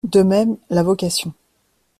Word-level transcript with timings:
De 0.03 0.23
même 0.23 0.57
la 0.71 0.81
vocation. 0.81 1.31